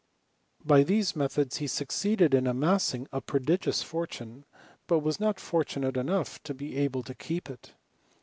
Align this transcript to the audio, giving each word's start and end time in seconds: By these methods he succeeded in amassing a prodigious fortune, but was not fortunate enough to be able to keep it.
By 0.65 0.81
these 0.81 1.15
methods 1.15 1.57
he 1.57 1.67
succeeded 1.67 2.33
in 2.33 2.47
amassing 2.47 3.07
a 3.11 3.21
prodigious 3.21 3.83
fortune, 3.83 4.45
but 4.87 5.01
was 5.01 5.19
not 5.19 5.39
fortunate 5.39 5.95
enough 5.95 6.41
to 6.41 6.55
be 6.55 6.75
able 6.77 7.03
to 7.03 7.13
keep 7.13 7.51
it. 7.51 7.75